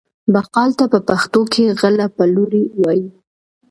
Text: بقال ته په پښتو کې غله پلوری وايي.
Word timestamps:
بقال 0.33 0.69
ته 0.79 0.85
په 0.93 0.99
پښتو 1.07 1.41
کې 1.53 1.75
غله 1.79 2.07
پلوری 2.15 2.63
وايي. 2.81 3.07